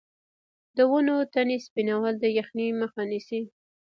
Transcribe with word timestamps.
د 0.77 0.79
ونو 0.91 1.15
تنې 1.33 1.57
سپینول 1.65 2.13
د 2.19 2.25
یخنۍ 2.37 2.69
مخه 2.81 3.01
نیسي؟ 3.11 3.41